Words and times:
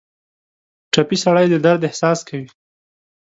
ټپي 0.93 1.17
سړی 1.23 1.45
د 1.49 1.55
درد 1.65 1.81
احساس 1.89 2.19
کوي. 2.27 2.47